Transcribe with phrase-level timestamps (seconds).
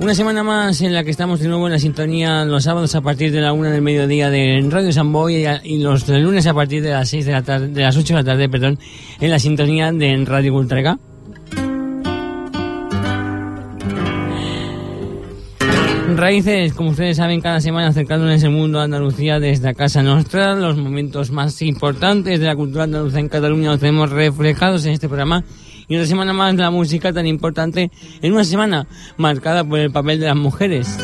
[0.00, 3.00] Una semana más en la que estamos de nuevo en la sintonía los sábados a
[3.00, 5.12] partir de la una del mediodía de Radio San
[5.64, 8.22] y los lunes a partir de las seis de la tarde, de las 8 de
[8.22, 8.78] la tarde, perdón,
[9.20, 10.98] en la sintonía de Radio Ultraga.
[16.16, 20.76] Raíces, como ustedes saben, cada semana acercándoles el mundo a Andalucía desde Casa Nostra, los
[20.76, 25.44] momentos más importantes de la cultura andaluza en Cataluña los tenemos reflejados en este programa
[25.88, 27.90] y una semana más de la música tan importante
[28.22, 28.86] en una semana
[29.16, 30.98] marcada por el papel de las mujeres.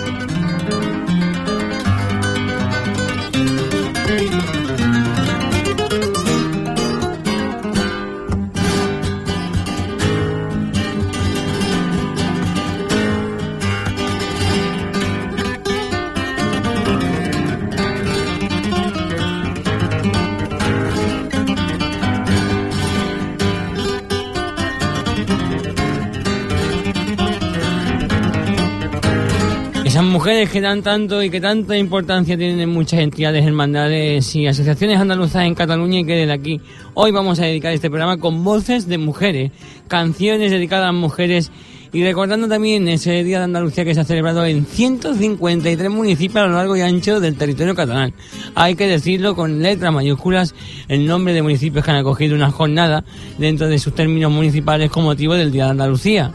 [30.21, 34.99] Mujeres que dan tanto y que tanta importancia tienen en muchas entidades, hermandades y asociaciones
[34.99, 36.61] andaluzas en Cataluña y que desde aquí
[36.93, 39.51] hoy vamos a dedicar este programa con voces de mujeres,
[39.89, 41.51] canciones dedicadas a mujeres
[41.91, 46.49] y recordando también ese Día de Andalucía que se ha celebrado en 153 municipios a
[46.49, 48.13] lo largo y ancho del territorio catalán.
[48.55, 50.55] Hay que decirlo con letras mayúsculas
[50.89, 53.05] el nombre de municipios que han acogido una jornada
[53.39, 56.31] dentro de sus términos municipales con motivo del Día de Andalucía.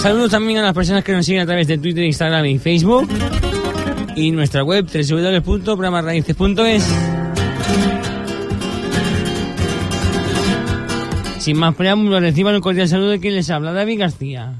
[0.00, 3.06] Saludos también a las personas que nos siguen a través de Twitter, Instagram y Facebook.
[4.16, 6.88] Y nuestra web www.programarraíces.es.
[11.38, 14.54] Sin más preámbulos, reciban un cordial saludo de quien les habla, David García.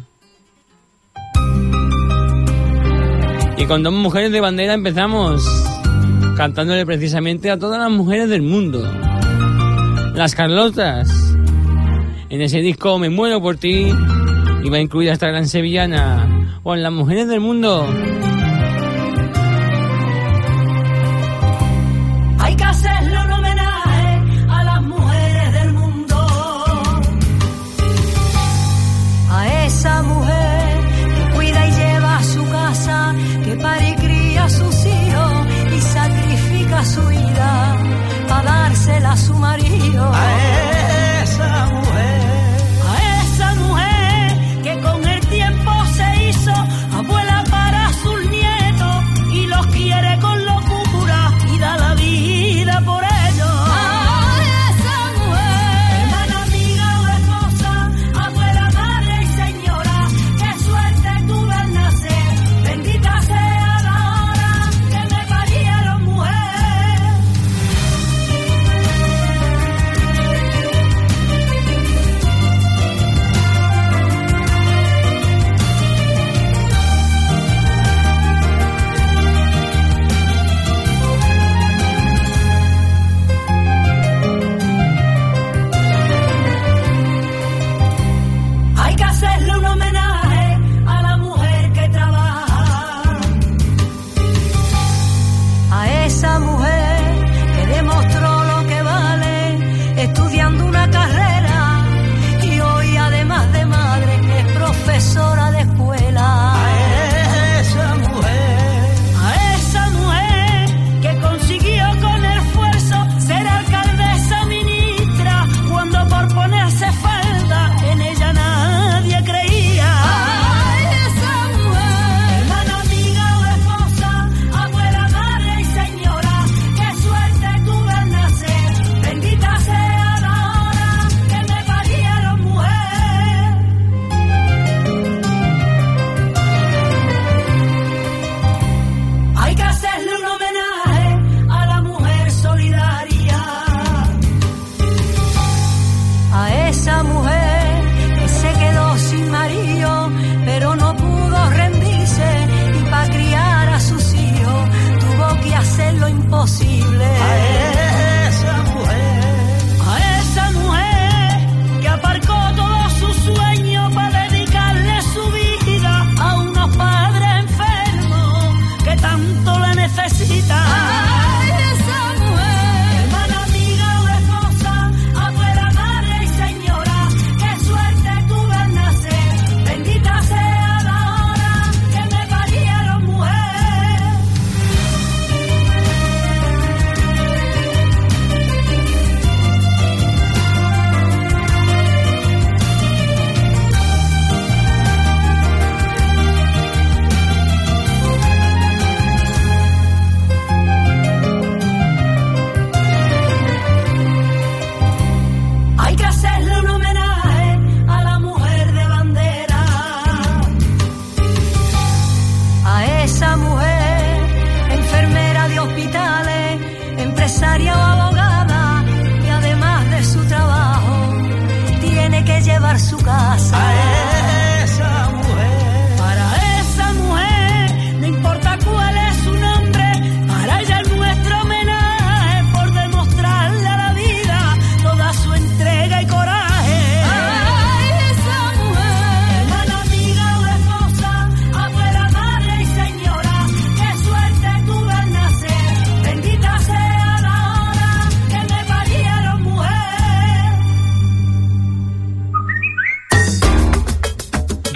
[3.57, 5.43] Y con dos mujeres de bandera empezamos,
[6.37, 8.83] cantándole precisamente a todas las mujeres del mundo.
[10.15, 11.11] Las Carlotas.
[12.29, 13.87] En ese disco Me muero por ti
[14.65, 17.87] iba a incluir a esta gran sevillana o en las mujeres del mundo.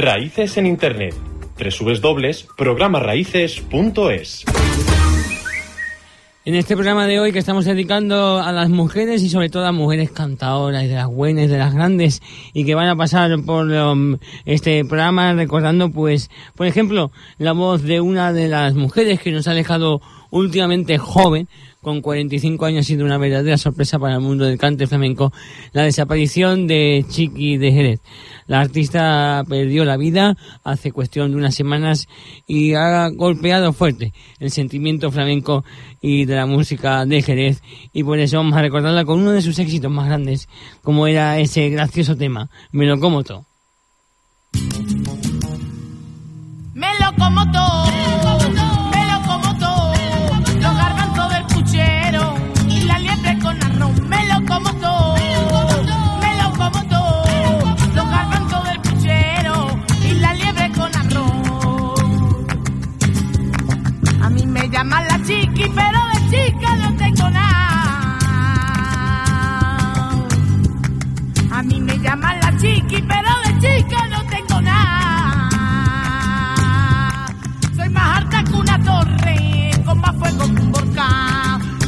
[0.05, 1.15] Raíces en Internet.
[1.57, 4.45] www.programaraíces.es
[6.45, 9.73] En este programa de hoy que estamos dedicando a las mujeres y sobre todo a
[9.73, 12.21] mujeres cantadoras, de las buenas, de las grandes
[12.53, 17.83] y que van a pasar por um, este programa recordando pues, por ejemplo, la voz
[17.83, 21.49] de una de las mujeres que nos ha dejado últimamente joven,
[21.85, 25.33] con 45 años ha sido una verdadera sorpresa para el mundo del cante flamenco,
[25.73, 28.01] la desaparición de Chiqui de Jerez.
[28.47, 32.09] La artista perdió la vida hace cuestión de unas semanas
[32.47, 35.65] y ha golpeado fuerte el sentimiento flamenco
[36.01, 37.63] y de la música de Jerez
[37.93, 40.49] y por eso vamos a recordarla con uno de sus éxitos más grandes,
[40.83, 43.45] como era ese gracioso tema, Me lo como todo.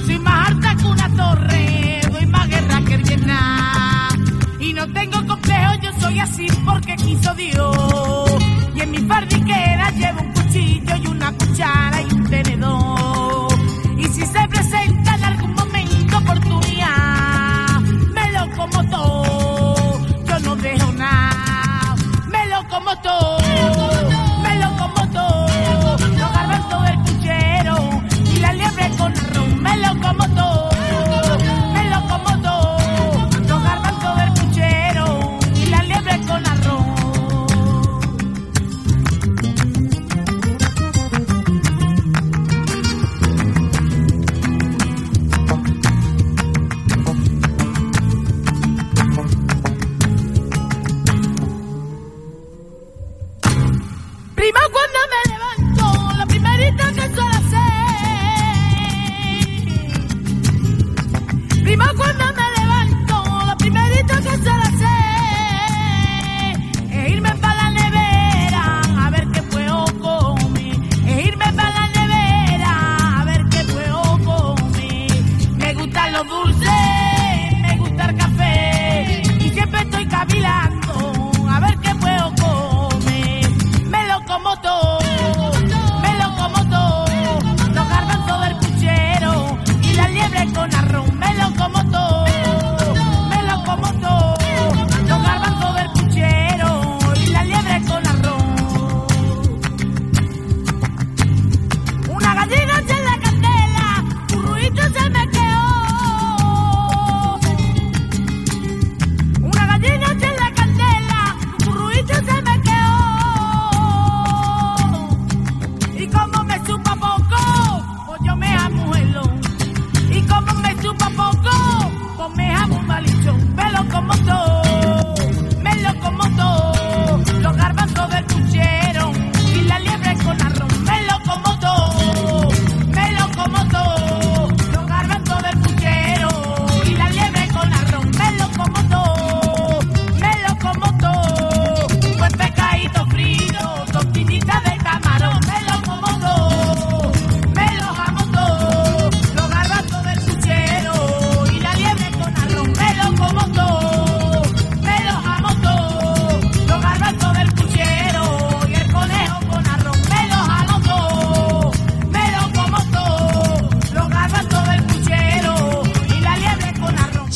[0.07, 3.05] Soy más alta que una torre, doy más guerra que el.
[4.61, 8.26] Y no tengo complejo, yo soy así porque quiso Dios.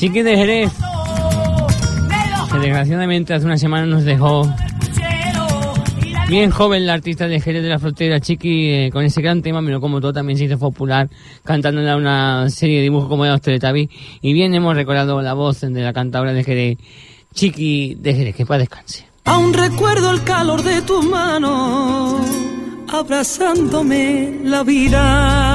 [0.01, 0.73] Chiqui de Jerez,
[2.51, 4.51] que desgraciadamente hace una semana nos dejó
[6.27, 9.61] bien joven la artista de Jerez de la Frontera, Chiqui, eh, con ese gran tema,
[9.61, 11.11] me como todo, también se hizo popular
[11.45, 13.91] cantando en una serie de dibujos como de los Teletubbies.
[14.23, 16.79] Y bien hemos recordado la voz de la cantadora de Jerez,
[17.35, 19.07] Chiqui de Jerez, que para descanse.
[19.27, 22.25] Aún recuerdo el calor de tu mano
[22.89, 25.50] abrazándome la vida.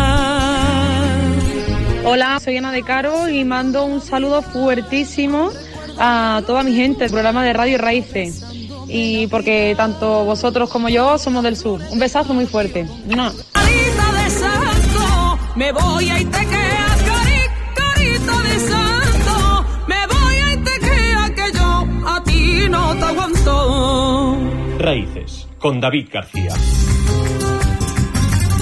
[2.07, 5.49] Hola, soy Ana de Caro y mando un saludo fuertísimo
[5.97, 8.43] a toda mi gente del programa de Radio Raíces.
[8.87, 11.81] Y porque tanto vosotros como yo somos del sur.
[11.89, 12.87] Un besazo muy fuerte.
[13.07, 13.31] No.
[13.53, 17.39] Carita de santo, me voy a Itequea, cari,
[17.73, 24.37] carita de santo, me voy a Itequea que yo a ti no te aguanto.
[24.77, 26.53] Raíces, con David García.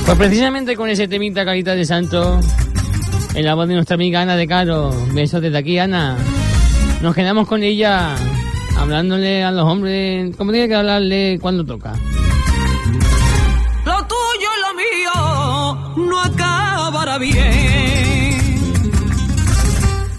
[0.05, 2.39] Pues precisamente con ese temita carita de santo,
[3.35, 6.17] en la voz de nuestra amiga Ana de Caro, besos desde aquí Ana,
[7.01, 8.15] nos quedamos con ella
[8.77, 11.93] hablándole a los hombres, como tiene que hablarle cuando toca.
[13.85, 17.43] Lo tuyo y lo mío no acabará bien.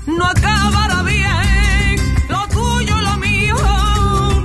[0.06, 1.97] No acabará bien.
[2.28, 3.56] Lo tuyo lo mío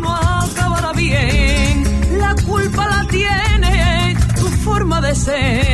[0.02, 1.84] no acabará bien.
[2.20, 5.69] La culpa la tiene tu forma de ser.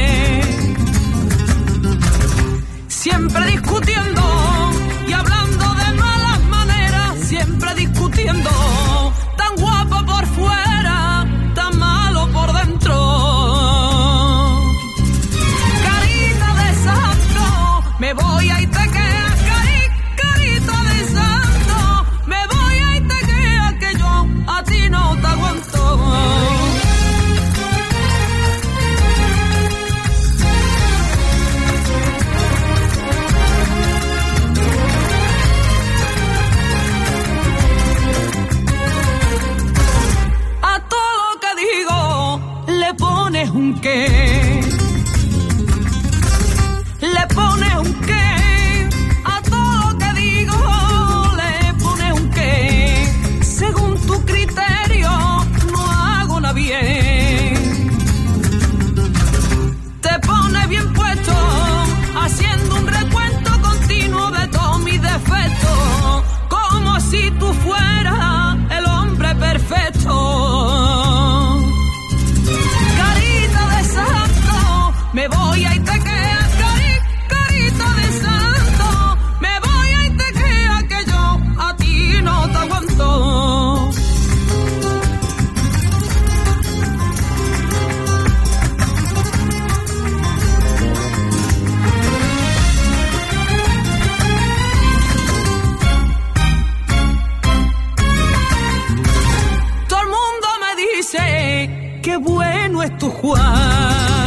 [102.05, 104.25] Que bueno es tu Juan.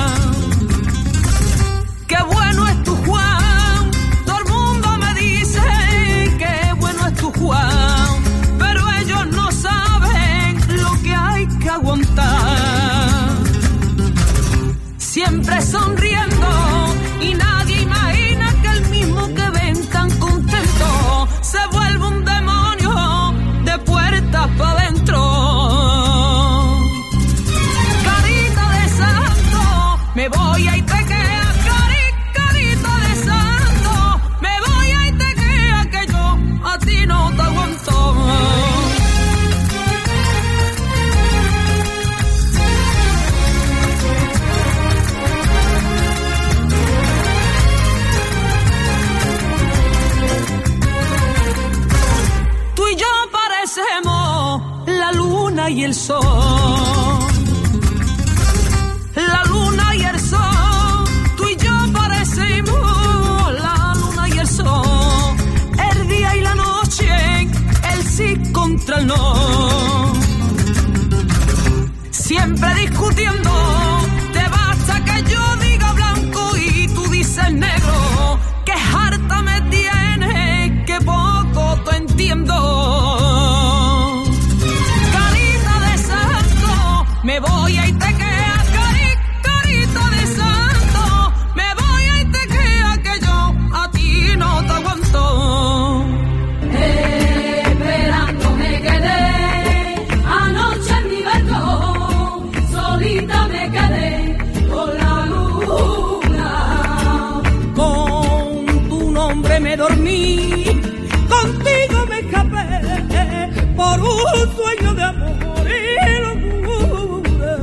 [114.56, 117.54] sueño de amor y locura.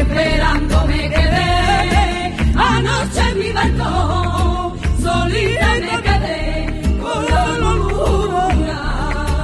[0.00, 8.78] Esperando me quedé, anoche en mi balcón, solita me quedé con la locura.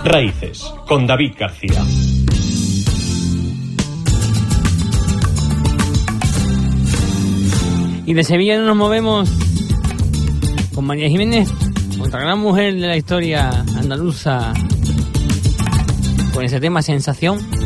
[0.05, 1.83] Raíces, con David García.
[8.07, 9.29] Y de Sevilla no nos movemos
[10.75, 11.51] con María Jiménez,
[12.01, 14.55] otra gran mujer de la historia andaluza,
[16.39, 17.58] con ese tema Sensación.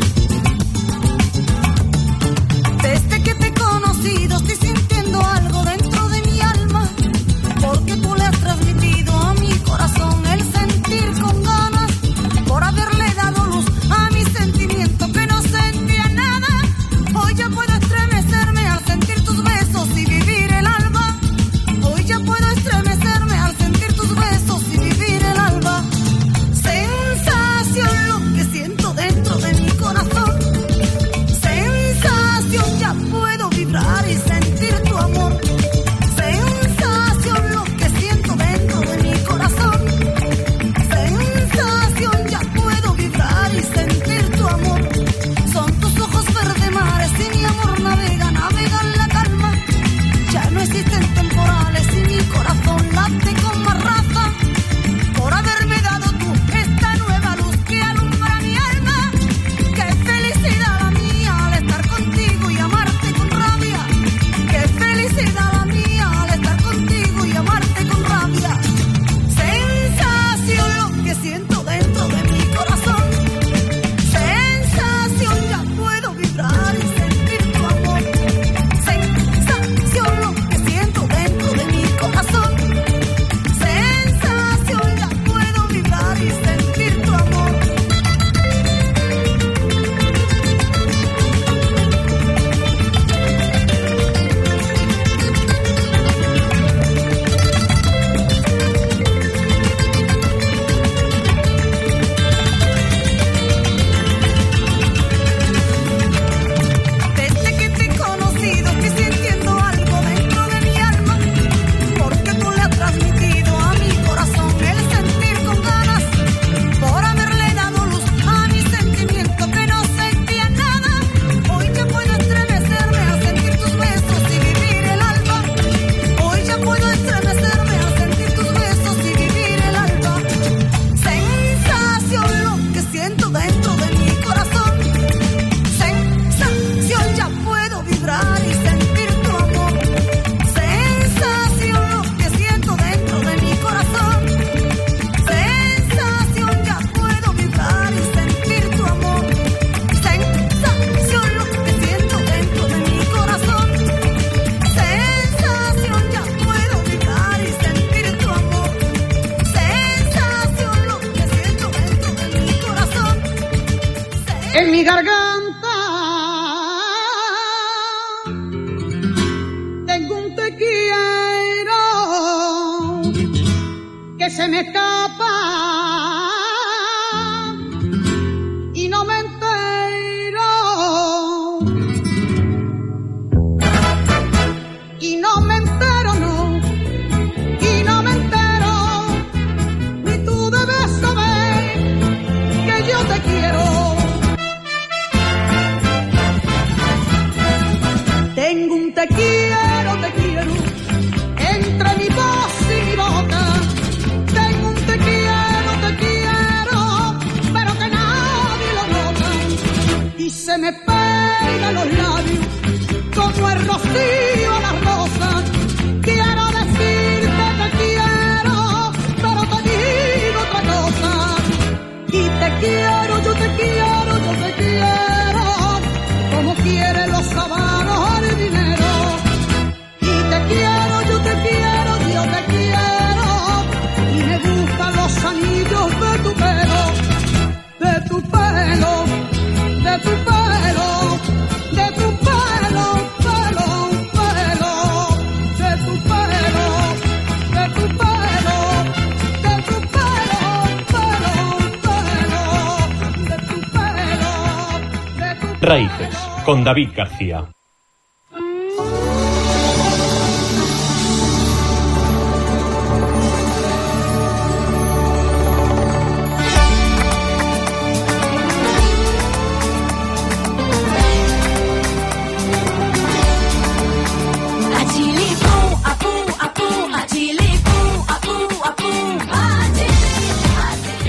[256.65, 257.49] David García.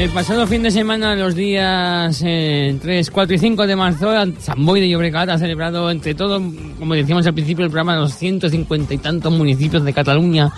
[0.03, 4.65] El pasado fin de semana, los días eh, 3, 4 y 5 de marzo, San
[4.65, 6.43] Boy de Llobregat ha celebrado entre todos,
[6.77, 10.51] como decíamos al principio del programa, los 150 y tantos municipios de Cataluña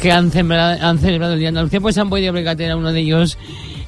[0.00, 1.80] que han celebrado, el Día de Andalucía.
[1.80, 3.36] Pues San Boy de Llobregat era uno de ellos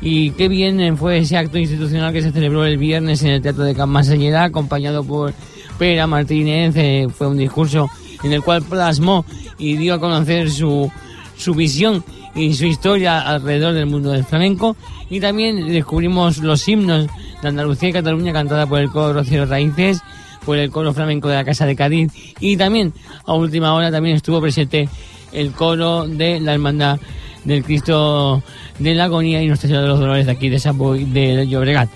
[0.00, 3.62] y qué bien fue ese acto institucional que se celebró el viernes en el Teatro
[3.62, 3.96] de Can
[4.34, 5.32] acompañado por
[5.78, 6.74] Pera Martínez.
[6.76, 7.88] eh, fue un discurso
[8.24, 9.24] en el cual plasmó
[9.58, 10.90] y dio a conocer su,
[11.36, 12.02] su visión
[12.38, 14.76] y su historia alrededor del mundo del flamenco.
[15.10, 17.06] Y también descubrimos los himnos
[17.42, 20.00] de Andalucía y Cataluña cantada por el coro Rocío Raíces,
[20.44, 22.12] por el coro flamenco de la Casa de Cádiz.
[22.40, 22.92] Y también,
[23.26, 24.88] a última hora, también estuvo presente
[25.32, 27.00] el coro de la Hermandad
[27.44, 28.42] del Cristo
[28.78, 31.46] de la Agonía y Nuestra Señora de los Dolores de aquí de San Boi de
[31.46, 31.88] Llobregat.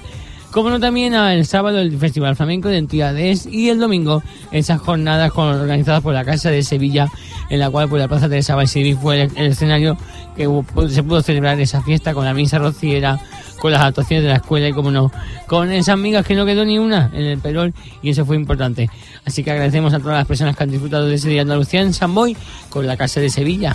[0.52, 5.32] Como no también el sábado el Festival Flamenco de Entidades y el domingo esas jornadas
[5.32, 7.08] con- organizadas por la Casa de Sevilla,
[7.48, 9.96] en la cual pues, la Plaza Teresa Balsivi fue el, el escenario
[10.36, 10.46] que
[10.90, 13.18] se pudo celebrar esa fiesta con la misa rociera,
[13.60, 15.10] con las actuaciones de la escuela y como no,
[15.46, 18.90] con esas migas que no quedó ni una en el pelón y eso fue importante.
[19.24, 21.80] Así que agradecemos a todas las personas que han disfrutado de ese día de Andalucía
[21.80, 22.36] en San Boy
[22.68, 23.74] con la Casa de Sevilla.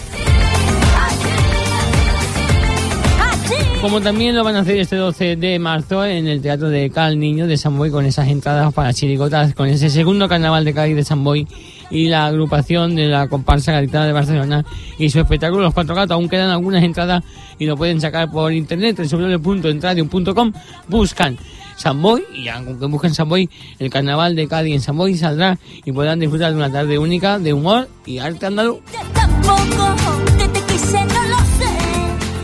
[3.82, 7.20] Como también lo van a hacer este 12 de marzo en el Teatro de Cal
[7.20, 10.96] Niño de San Boy con esas entradas para chirigotas, con ese segundo carnaval de Cádiz
[10.96, 11.48] de San Boy
[11.92, 14.66] y la agrupación de la comparsa gaditana de Barcelona
[14.98, 16.16] y su espectáculo Los Cuatro Gatos.
[16.16, 17.24] Aún quedan algunas entradas
[17.60, 20.54] y lo pueden sacar por internet www.entradium.com.
[20.88, 21.38] Buscan
[21.78, 25.60] San Boy y aunque busquen San Boy, el carnaval de Cádiz en San Boy saldrá
[25.86, 28.80] y podrán disfrutar de una tarde única de humor y arte andaluz.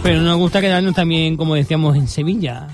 [0.03, 2.67] Pero nos gusta quedarnos también, como decíamos, en Sevilla.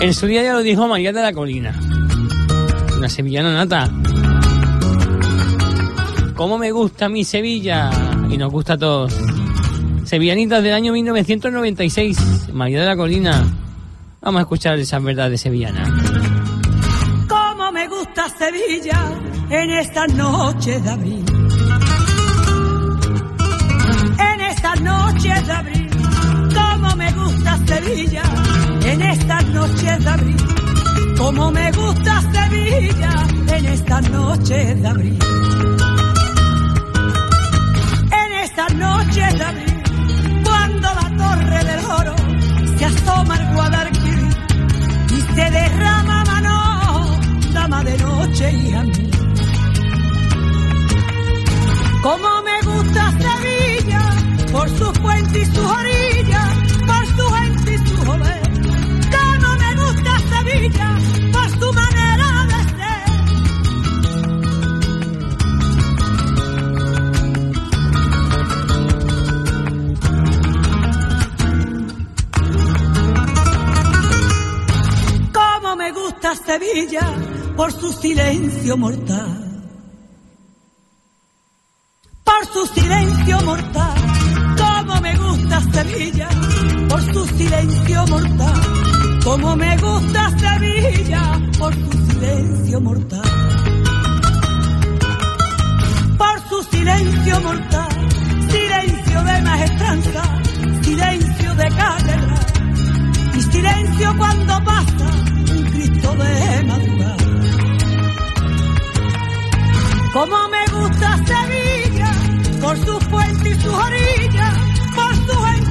[0.00, 1.78] En su día ya lo dijo María de la Colina.
[2.96, 3.88] Una sevillana nata.
[6.34, 7.90] ¿Cómo me gusta mi Sevilla?
[8.28, 9.14] Y nos gusta a todos.
[10.04, 12.48] Sevillanitas del año 1996.
[12.52, 13.44] María de la Colina.
[14.22, 15.88] Vamos a escuchar esas verdades sevillanas.
[17.28, 19.12] Cómo me gusta Sevilla
[19.50, 21.29] en esta noche de abril.
[31.32, 33.12] Cómo me gusta Sevilla
[33.56, 35.18] en esta noche de abril.
[38.10, 39.82] En esta noche de abril,
[40.42, 42.14] cuando la torre del oro
[42.76, 44.36] se asoma al Guadalquivir
[45.06, 47.20] y se derrama mano,
[47.52, 49.10] dama de noche y a mí.
[52.02, 54.02] Como me gusta Sevilla,
[54.50, 55.99] por sus puentes y sus orillas,
[76.34, 77.12] Sevilla
[77.56, 79.64] por su silencio mortal.
[82.22, 83.94] Por su silencio mortal.
[84.56, 86.28] Como me gusta Sevilla
[86.88, 89.20] por su silencio mortal.
[89.24, 93.30] Como me gusta Sevilla por su silencio mortal.
[96.16, 98.08] Por su silencio mortal.
[98.50, 100.22] Silencio de maestranza.
[100.82, 102.40] Silencio de cátedra
[103.36, 105.39] y silencio cuando pasa
[105.80, 107.16] Cristo de madrugada.
[110.12, 112.10] Como me gusta Sevilla,
[112.60, 114.58] por sus puentes y sus orillas,
[114.94, 115.69] por su gente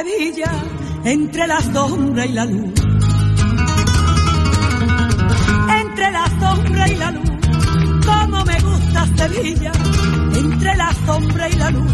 [0.00, 0.50] Sevilla
[1.04, 2.72] entre la sombra y la luz.
[5.82, 7.30] Entre la sombra y la luz.
[8.06, 9.72] Como me gusta Sevilla
[10.38, 11.92] entre la sombra y la luz.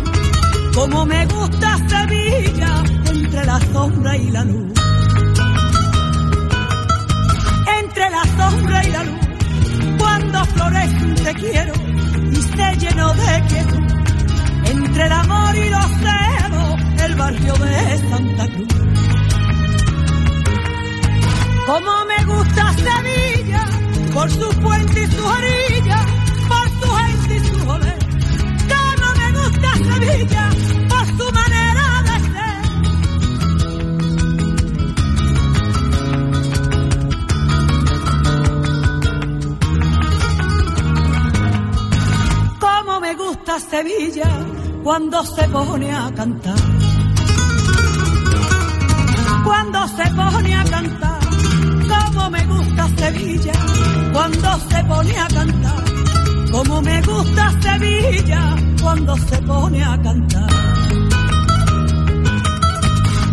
[0.73, 4.73] Como me gusta Sevilla entre la sombra y la luz.
[7.81, 9.21] Entre la sombra y la luz.
[9.99, 11.73] Cuando florece te quiero
[12.31, 13.87] y se llenó de quietud
[14.71, 16.65] entre el amor y los celos,
[17.16, 18.68] barrio de Santa Cruz.
[21.66, 23.64] Como me gusta Sevilla,
[24.14, 26.07] por su puente y sus orillas,
[26.48, 27.94] por su gente y su olé.
[28.72, 30.50] Como me gusta Sevilla,
[30.88, 32.57] por su manera de ser.
[42.61, 44.31] Como me gusta Sevilla
[44.85, 46.65] cuando se pone a cantar.
[49.46, 51.20] Cuando se pone a cantar,
[51.88, 53.52] como me gusta Sevilla,
[54.12, 55.85] cuando se pone a cantar,
[56.50, 60.50] como me gusta Sevilla, cuando se pone a cantar.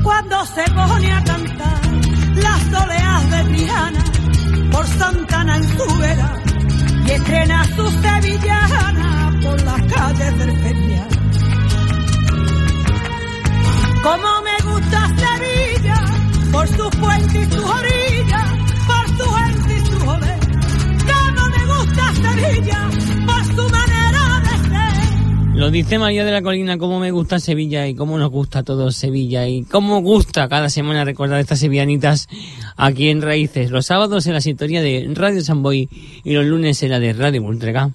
[0.03, 1.81] Cuando se pone a cantar
[2.35, 4.03] las oleas de Triana
[4.71, 6.43] por Santana en su vera
[7.07, 11.07] y estrena su sevillana por las calles del Ferial.
[14.03, 15.52] Como me gusta Sevilla,
[16.53, 18.51] por sus puentes y sus orillas,
[18.87, 20.39] por su gente y su joder.
[21.09, 22.89] Como me gusta Sevilla,
[23.25, 25.55] por su manera de ser.
[25.55, 28.63] Lo dice María de la Colina, cómo me gusta Sevilla y cómo nos gusta a
[28.63, 32.29] todos Sevilla y cómo gusta cada semana recordar estas sevillanitas
[32.77, 33.71] aquí en Raíces.
[33.71, 35.89] Los sábados en la sintonía de Radio Samboy
[36.23, 37.89] y los lunes en la de Radio Multrega.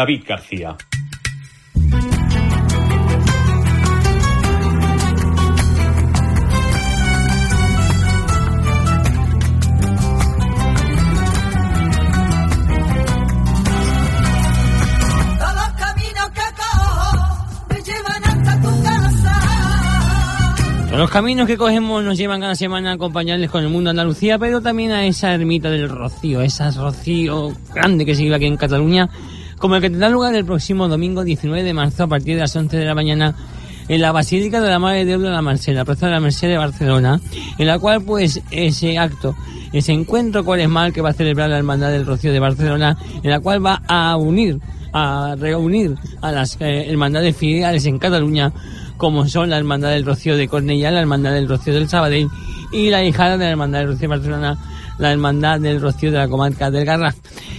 [0.00, 0.74] David García.
[20.96, 24.38] Los caminos que cogemos nos llevan cada semana a acompañarles con el mundo de Andalucía,
[24.38, 28.56] pero también a esa ermita del Rocío, esa Rocío grande que se vive aquí en
[28.56, 29.10] Cataluña,
[29.60, 32.56] como el que tendrá lugar el próximo domingo 19 de marzo a partir de las
[32.56, 33.36] 11 de la mañana
[33.88, 36.56] en la Basílica de la Madre de la Merced, la Plaza de la Merced de
[36.56, 37.20] Barcelona,
[37.58, 39.36] en la cual pues ese acto,
[39.72, 43.40] ese encuentro cuaresmal que va a celebrar la Hermandad del Rocío de Barcelona, en la
[43.40, 44.60] cual va a unir,
[44.92, 48.52] a reunir a las eh, hermandades filiales en Cataluña,
[48.96, 52.28] como son la Hermandad del Rocío de Cornellá, la Hermandad del Rocío del Sabadell
[52.72, 54.58] y la hijada de la Hermandad del Rocío de Barcelona,
[54.98, 57.16] la Hermandad del Rocío de la comarca del Garraf.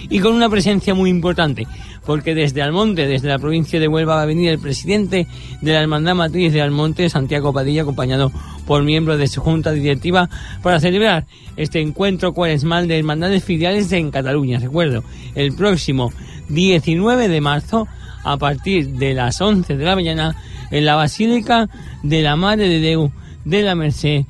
[0.08, 1.66] Y con una presencia muy importante,
[2.04, 5.26] porque desde Almonte, desde la provincia de Huelva, va a venir el presidente
[5.60, 8.32] de la Hermandad Matriz de Almonte, Santiago Padilla, acompañado
[8.66, 10.28] por miembros de su junta directiva,
[10.62, 14.58] para celebrar este encuentro cuaresmal de hermandades filiales en Cataluña.
[14.58, 16.12] Recuerdo, el próximo
[16.48, 17.86] 19 de marzo,
[18.24, 20.36] a partir de las 11 de la mañana,
[20.70, 21.68] en la Basílica
[22.02, 23.12] de la Madre de Déu
[23.44, 24.24] de la Merced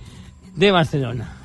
[0.56, 1.41] de Barcelona.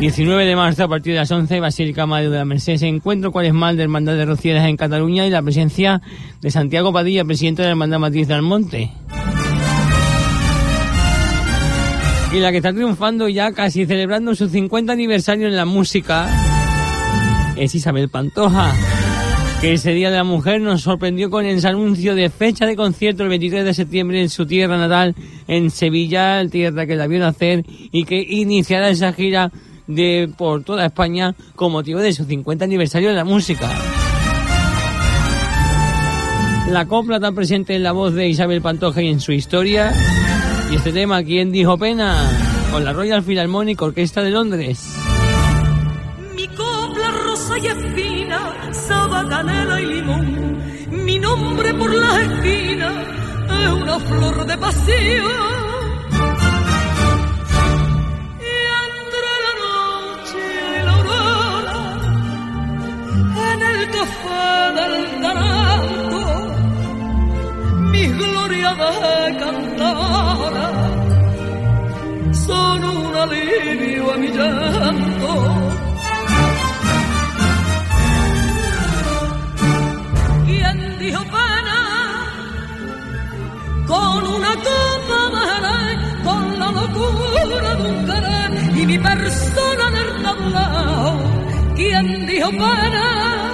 [0.00, 3.76] 19 de marzo a partir de las 11, Basílica Madre de la Merced, encuentro cuaresmal
[3.76, 6.00] de Hermandad de Rocieras en Cataluña y la presencia
[6.40, 8.90] de Santiago Padilla, presidente de la Hermandad Matriz del Monte.
[12.32, 16.30] Y la que está triunfando ya casi celebrando su 50 aniversario en la música
[17.58, 18.72] es Isabel Pantoja,
[19.60, 23.22] que ese Día de la Mujer nos sorprendió con el anuncio de fecha de concierto
[23.22, 25.14] el 23 de septiembre en su tierra natal,
[25.46, 29.52] en Sevilla, tierra que la vio nacer y que iniciará esa gira
[29.90, 33.68] de por toda España con motivo de su 50 aniversario de la música.
[36.70, 39.92] La copla está presente en la voz de Isabel Pantoja y en su historia.
[40.70, 42.16] Y este tema, ¿quién dijo pena?
[42.70, 44.94] Con la Royal Philharmonic Orquesta de Londres.
[46.36, 50.58] Mi copla rosa y espina, saba, canela y limón.
[51.04, 52.94] Mi nombre por las esquinas
[53.62, 55.69] es una flor de pasión.
[63.60, 66.22] En el café del Taranto,
[67.92, 70.66] mis glorias de cantora
[72.32, 75.32] son un alivio a mi llanto.
[80.46, 81.78] ¿Quién dijo pena?
[83.86, 85.20] Con una copa
[85.50, 91.18] Jerez, con la locura de un querer y mi persona en el tablao.
[91.76, 93.49] ¿Quién dijo pena?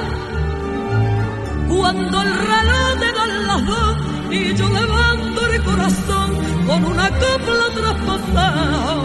[1.78, 3.96] Cuando el reloj te da las dos
[4.30, 6.30] y yo levanto el corazón
[6.66, 8.96] con una copla traspasada,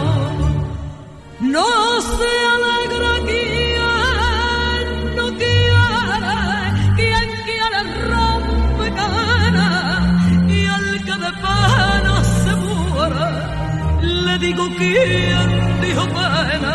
[1.40, 6.30] no se alegra quien no quiere,
[6.96, 7.80] quien quiere
[8.10, 9.68] rompe cadena
[10.48, 13.28] y al que de pena se muera,
[14.00, 15.48] le digo quien
[15.82, 16.72] dijo pena,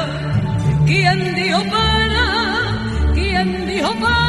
[0.86, 2.24] quien dijo pena,
[3.16, 4.27] quien dijo pena.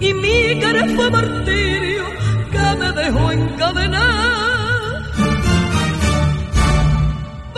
[0.00, 2.04] Y mi querer fue martirio
[2.52, 5.02] que me dejó encadenar.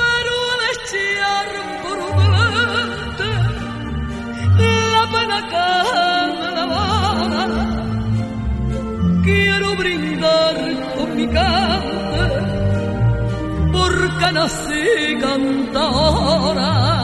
[0.00, 1.48] Pero al echar
[1.82, 3.28] por delante
[4.94, 5.38] la pena
[9.22, 10.56] que quiero brindar
[10.96, 12.26] con mi cante
[13.72, 14.84] porque nací
[15.20, 16.95] cantadora.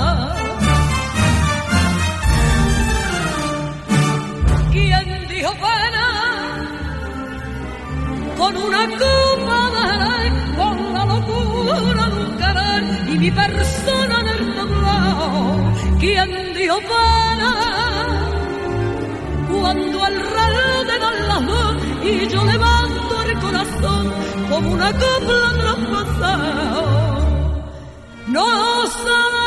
[8.42, 14.54] Con una copa de con la locura de un querer y mi persona en el
[14.56, 15.72] tablao.
[16.00, 17.52] ¿Quién dijo pena?
[19.48, 24.12] Cuando el reloj de dan las dos y yo levanto el corazón
[24.50, 26.82] como una copla traspasado.
[28.26, 28.46] No
[29.02, 29.41] se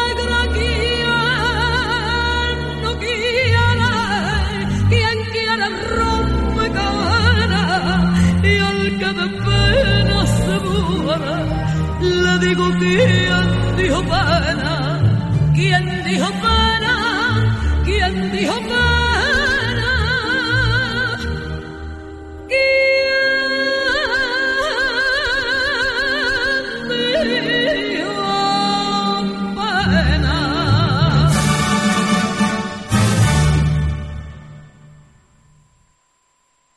[11.18, 11.36] muere,
[12.02, 15.02] le digo quién dijo pena,
[15.54, 18.95] quién dijo pena, quién dijo pena.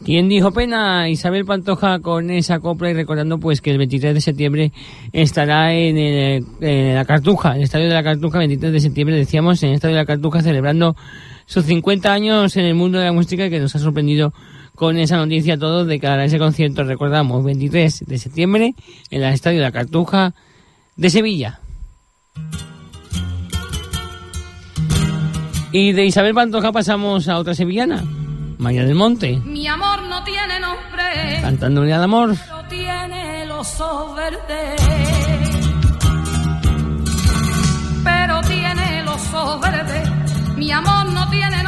[0.09, 1.07] ¿Quién dijo pena?
[1.11, 4.73] Isabel Pantoja con esa copla y recordando pues que el 23 de septiembre
[5.13, 9.69] estará en, en la Cartuja, el Estadio de la Cartuja, 23 de septiembre decíamos, en
[9.69, 10.97] el Estadio de la Cartuja celebrando
[11.45, 14.33] sus 50 años en el mundo de la música y que nos ha sorprendido
[14.75, 18.75] con esa noticia a todos de que hará ese concierto, recordamos, 23 de septiembre
[19.11, 20.33] en el Estadio de la Cartuja
[20.97, 21.61] de Sevilla.
[25.71, 28.03] Y de Isabel Pantoja pasamos a otra sevillana,
[28.59, 32.35] María del Monte, Mi amor no tiene nombre, cantándole al amor.
[32.37, 34.83] pero tiene los ojos verdes.
[38.05, 40.09] Pero tiene los ojos verdes.
[40.57, 41.68] Mi amor no tiene nombre,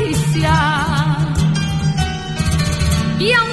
[0.00, 0.50] delícia.
[3.18, 3.49] E a é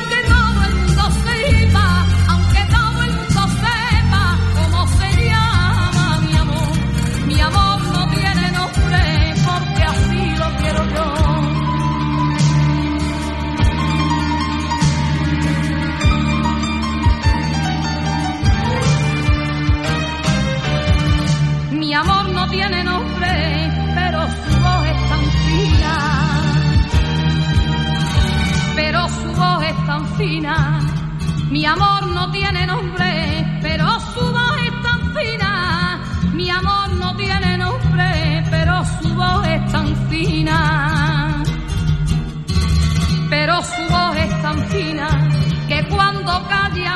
[46.48, 46.96] 家级啊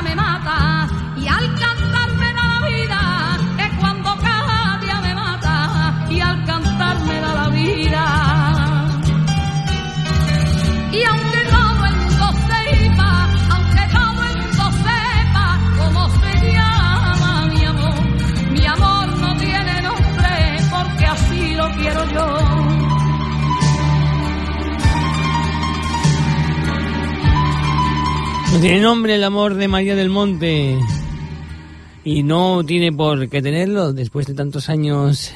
[28.62, 30.78] tiene nombre el amor de María del Monte.
[32.04, 35.32] Y no tiene por qué tenerlo después de tantos años.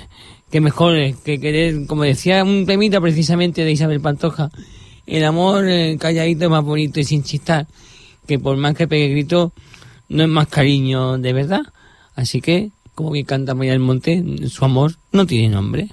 [0.48, 4.52] Que mejor que querer, como decía un temita precisamente de Isabel Pantoja,
[5.08, 7.66] el amor eh, calladito es más bonito y sin chistar.
[8.28, 9.52] Que por más que pegue grito,
[10.08, 11.62] no es más cariño de verdad.
[12.14, 15.88] Así que, como que canta María del Monte, su amor no tiene nombre.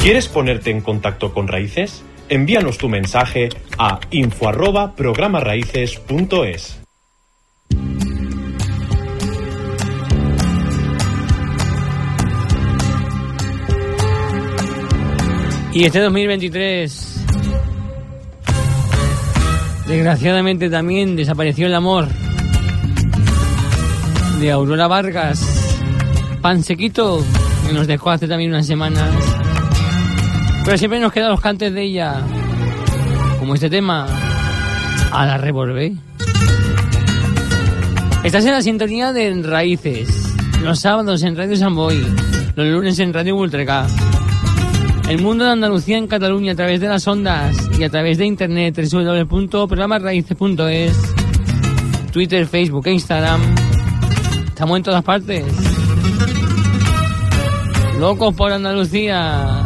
[0.00, 2.02] ¿Quieres ponerte en contacto con Raíces?
[2.32, 4.94] Envíanos tu mensaje a info arroba.
[15.74, 17.24] Y este 2023,
[19.86, 22.08] desgraciadamente también desapareció el amor
[24.40, 25.76] de Aurora Vargas,
[26.40, 27.22] pan sequito,
[27.66, 29.51] que nos dejó hace también unas semanas.
[30.64, 32.20] Pero siempre nos quedan los cantes de ella,
[33.38, 34.06] como este tema,
[35.10, 35.96] a la revolvé.
[38.22, 40.32] Estás en la sintonía de Raíces,
[40.62, 42.06] los sábados en Radio Samboy,
[42.54, 43.88] los lunes en Radio Ultraca.
[45.08, 48.26] El mundo de Andalucía en Cataluña a través de las ondas y a través de
[48.26, 50.96] internet www.programarraíces.es
[52.12, 53.40] Twitter, Facebook e Instagram.
[54.46, 55.44] Estamos en todas partes.
[57.98, 59.61] Locos por Andalucía.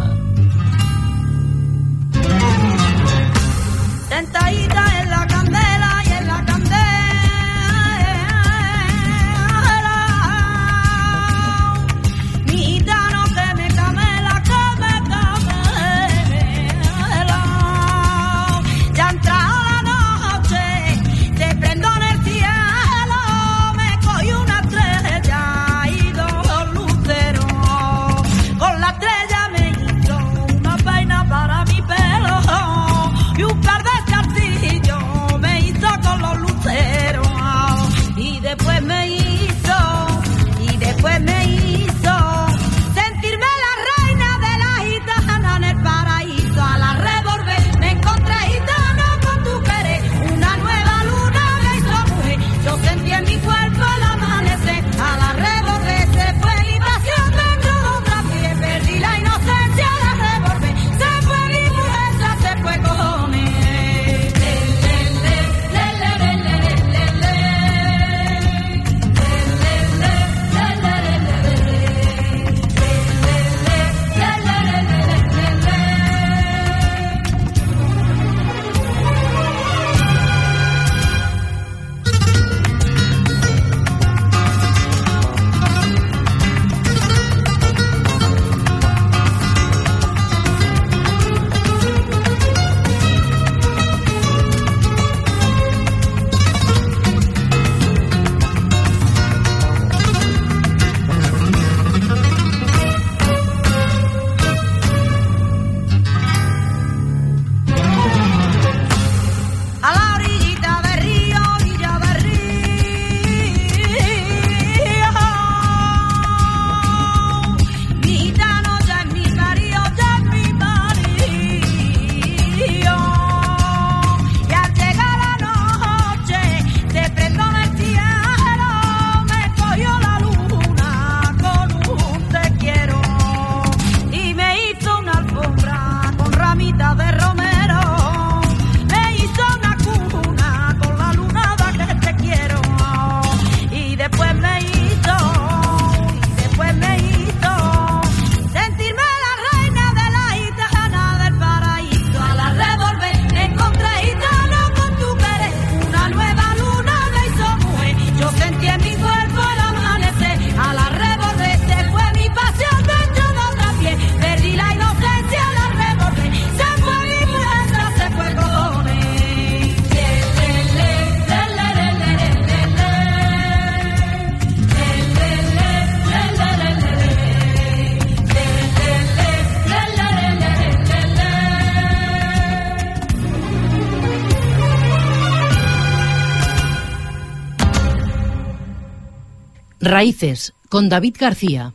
[189.86, 191.72] Raíces, con David García.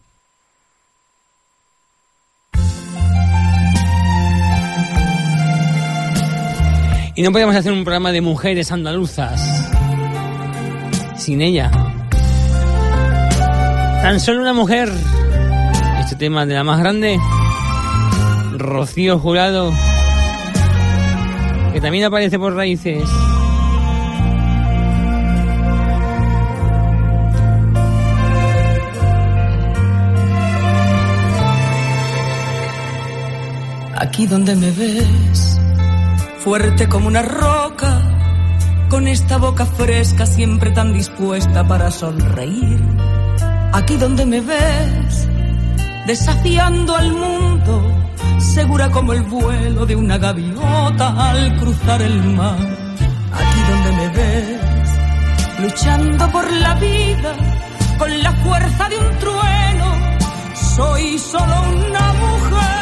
[7.15, 9.69] Y no podíamos hacer un programa de mujeres andaluzas
[11.17, 11.69] sin ella.
[14.01, 14.89] Tan solo una mujer.
[15.99, 17.19] Este tema de la más grande.
[18.57, 19.71] Rocío Jurado.
[21.73, 23.03] Que también aparece por raíces.
[34.01, 35.61] Aquí donde me ves,
[36.39, 38.01] fuerte como una roca,
[38.89, 42.81] con esta boca fresca siempre tan dispuesta para sonreír.
[43.71, 45.27] Aquí donde me ves,
[46.07, 47.95] desafiando al mundo,
[48.39, 52.57] segura como el vuelo de una gaviota al cruzar el mar.
[52.57, 54.89] Aquí donde me ves,
[55.59, 57.35] luchando por la vida,
[57.99, 59.95] con la fuerza de un trueno,
[60.75, 62.80] soy solo una mujer.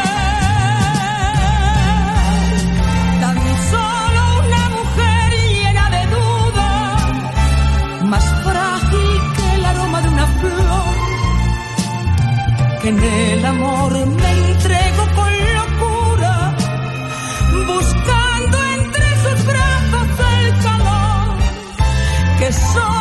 [12.89, 16.55] En el amor me entrego con locura,
[17.67, 20.07] buscando entre sus brazos
[20.41, 21.37] el calor,
[22.39, 22.98] que soy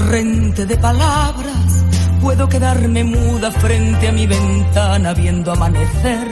[0.00, 1.84] torrente de palabras,
[2.22, 6.26] puedo quedarme muda frente a mi ventana viendo amanecer.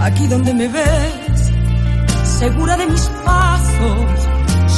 [0.00, 1.40] Aquí donde me ves,
[2.38, 4.06] segura de mis pasos,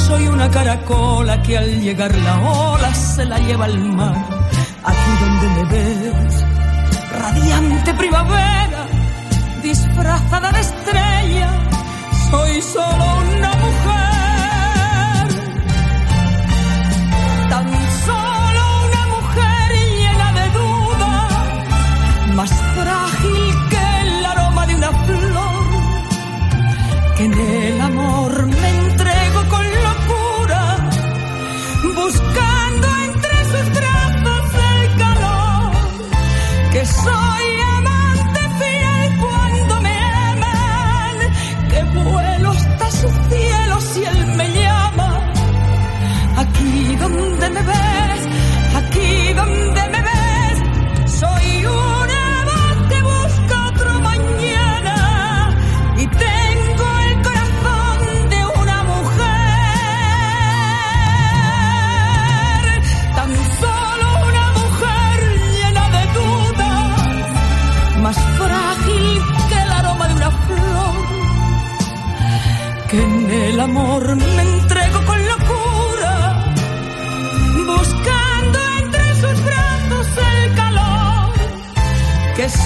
[0.07, 4.15] soy una caracola que al llegar la ola se la lleva al mar.
[4.83, 6.43] Aquí donde me ves,
[7.19, 8.81] radiante primavera,
[9.61, 11.49] disfrazada de estrella,
[12.31, 13.05] soy solo
[13.37, 14.04] una mujer.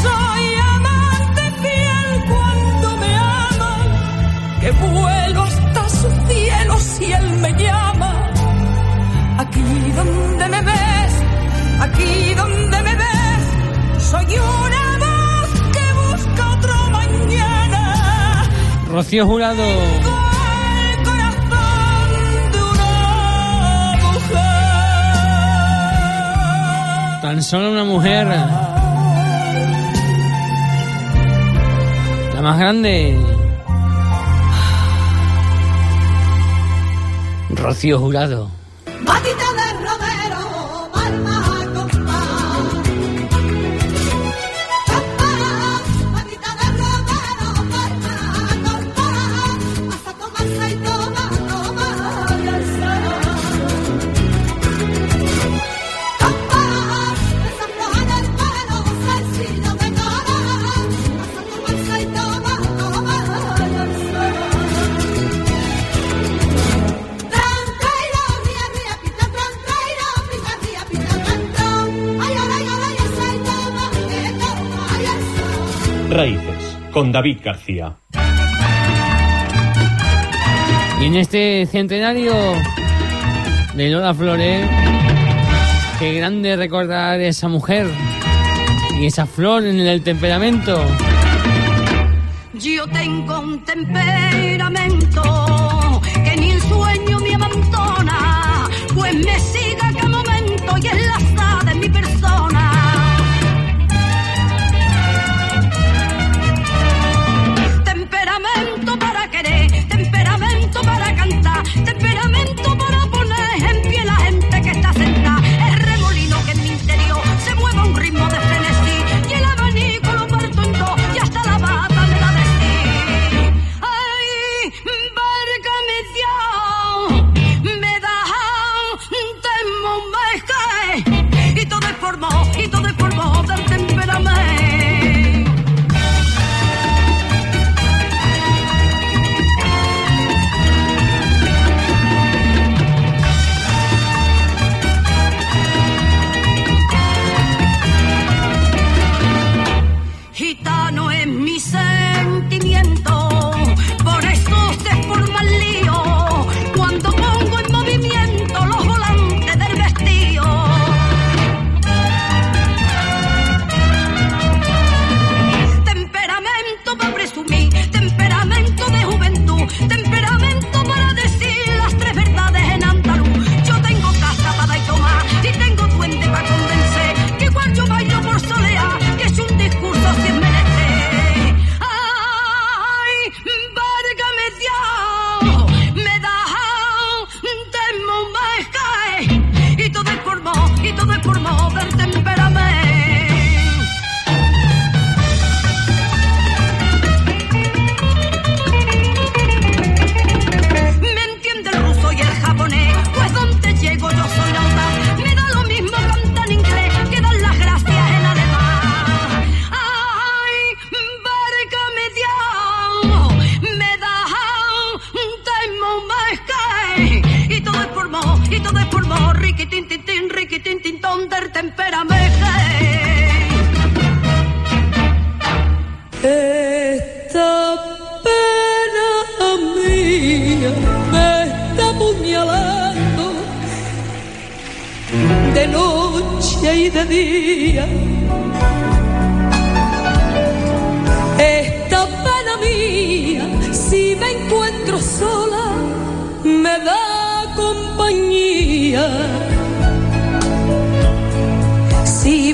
[0.04, 0.46] Soy
[0.76, 3.74] amante fiel cuando me ama,
[4.62, 8.12] que vuelo hasta su cielo si él me llama.
[9.40, 9.62] Aquí
[9.96, 11.14] donde me ves,
[11.82, 13.44] aquí donde me ves,
[14.12, 17.82] soy una voz que busca otro mañana.
[18.90, 19.64] Rocío Jurado.
[27.22, 28.28] Tan solo una mujer.
[32.40, 33.20] La más grande.
[37.50, 38.59] Rocío Jurado.
[76.92, 77.96] Con David García.
[81.02, 82.34] Y en este centenario
[83.76, 84.68] de Lola Flores,
[85.98, 87.88] qué grande recordar esa mujer
[89.00, 90.86] y esa flor en el temperamento.
[92.54, 95.22] Yo tengo un temperamento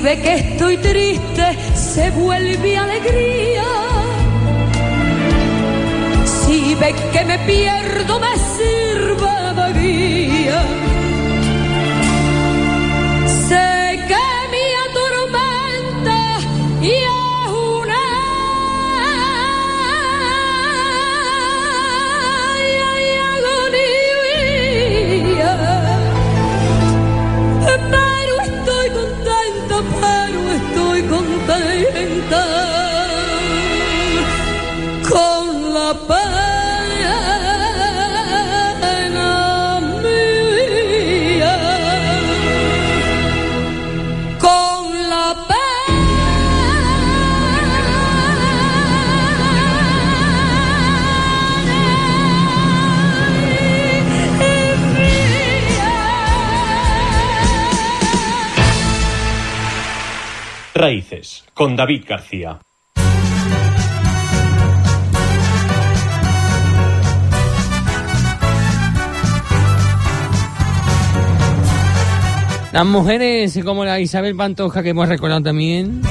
[0.06, 1.44] ve que estoy triste,
[1.74, 3.64] se vuelve alegría.
[6.24, 8.45] Si ve que me pierdo, me
[61.66, 62.60] con David García.
[72.72, 76.02] Las mujeres como la Isabel Pantoja que hemos recordado también.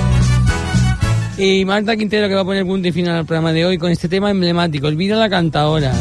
[1.38, 3.91] Y Marta Quintero que va a poner punto y final al programa de hoy con
[3.91, 5.93] este tema emblemático, Elvira la cantadora.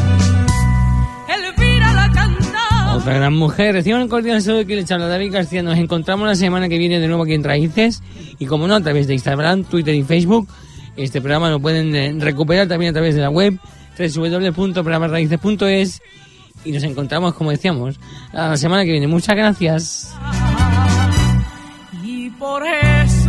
[1.29, 2.44] Elvira la canta.
[2.95, 3.73] Otra gran mujer.
[3.73, 5.61] Reciban un cordial saludo que les habla David García.
[5.61, 8.01] Nos encontramos la semana que viene de nuevo aquí en Raíces.
[8.39, 10.47] Y como no, a través de Instagram, Twitter y Facebook.
[10.95, 13.59] Este programa lo pueden eh, recuperar también a través de la web
[13.99, 16.01] www.programarraíces.es
[16.63, 17.99] y nos encontramos, como decíamos,
[18.31, 19.07] la semana que viene.
[19.07, 20.13] Muchas gracias.
[22.01, 23.24] Y por eso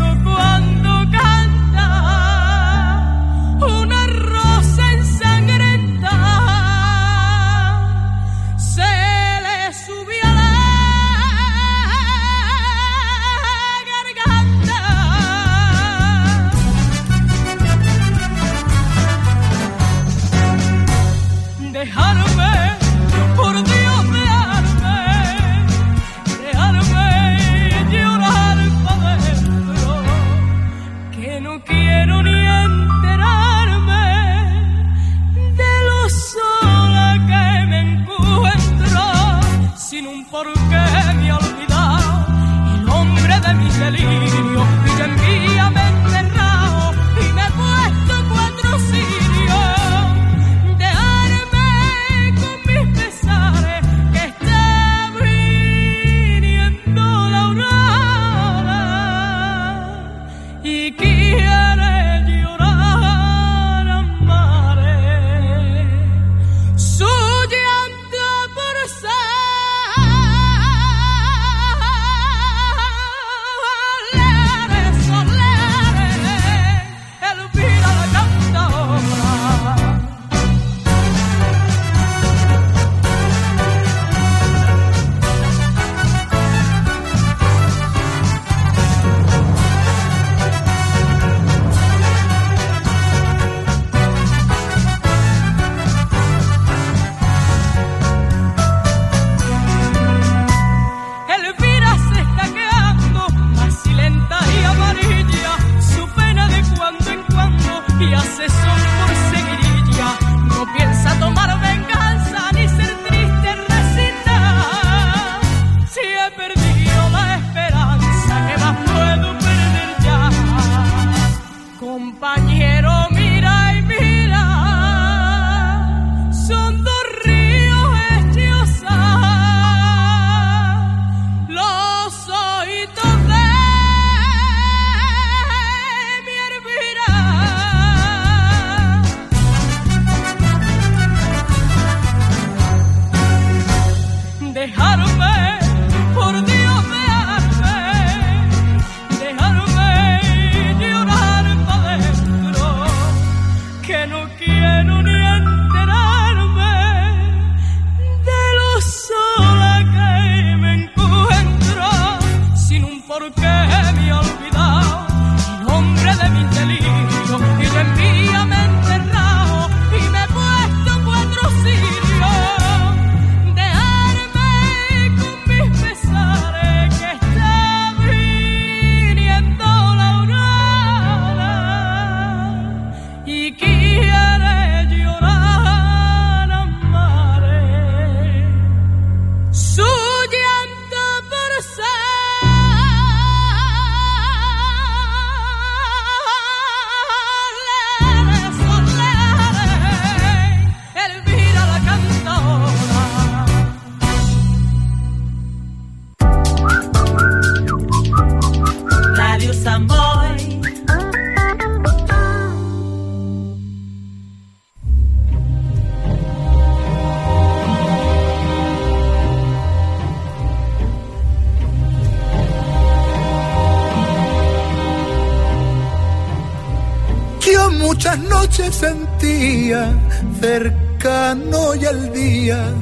[230.40, 232.72] cercano y al día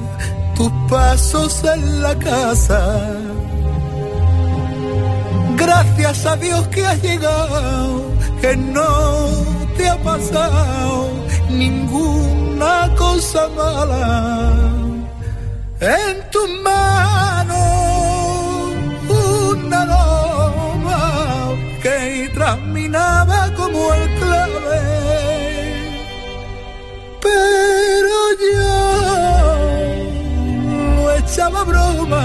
[0.55, 2.81] tus pasos en la casa.
[5.57, 8.03] Gracias a Dios que has llegado,
[8.41, 9.29] que no
[9.77, 11.09] te ha pasado
[11.51, 14.53] ninguna cosa mala.
[15.81, 17.65] En tus manos
[19.09, 21.01] una loma
[21.83, 24.24] que traminaba como el
[31.35, 32.25] echaba broma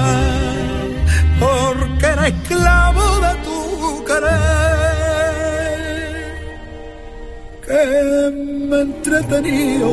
[1.39, 3.59] porque era esclavo de tu
[4.05, 4.29] querer.
[7.65, 7.83] Que
[8.67, 9.89] me ha entretenido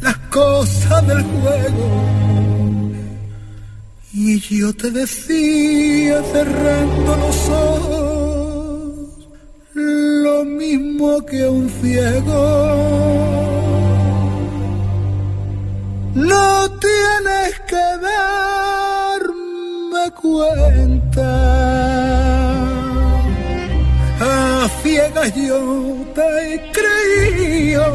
[0.00, 1.88] las cosas del juego
[4.12, 9.08] y yo te decía cerrando los ojos
[9.74, 13.17] lo mismo que un ciego
[16.18, 21.30] no tienes que darme cuenta.
[24.20, 25.60] A ciegas yo
[26.14, 27.86] te he creído.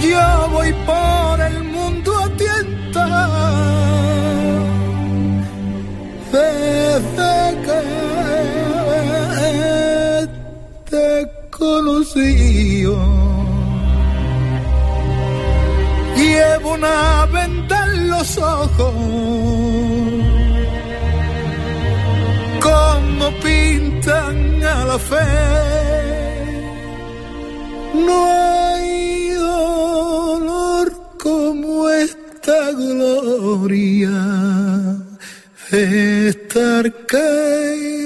[0.00, 3.06] Yo voy por el mundo a tienta.
[6.32, 7.34] Desde
[7.66, 7.80] que
[10.90, 11.08] te
[11.50, 12.86] conocí.
[16.76, 18.94] Una venda en los ojos,
[22.60, 25.24] como pintan a la fe.
[27.94, 34.14] No hay dolor como esta gloria
[35.70, 38.05] estar queriendo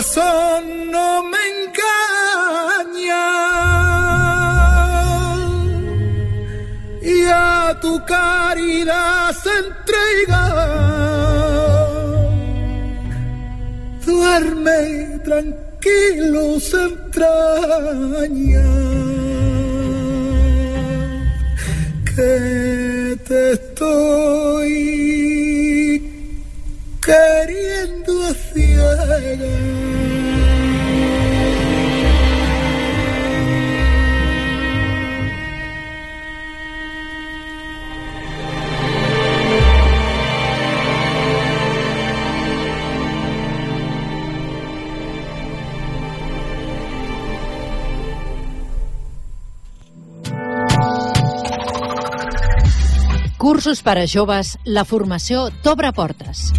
[0.00, 3.26] corazón no me engaña
[7.02, 10.44] y a tu caridad se entrega.
[14.06, 18.68] Duerme tranquilo, se entraña
[22.16, 24.70] que te estoy
[27.02, 29.89] queriendo a ciegas.
[53.50, 56.52] Cursos per a joves, la formació t'obre portes.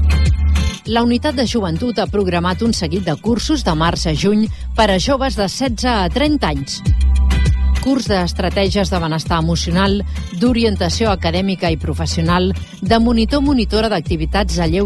[0.91, 4.41] La unitat de joventut ha programat un seguit de cursos de març a juny
[4.75, 6.81] per a joves de 16 a 30 anys.
[7.79, 10.01] Curs d'estratègies de benestar emocional,
[10.43, 14.79] d'orientació acadèmica i professional, de monitor-monitora d'activitats a lleure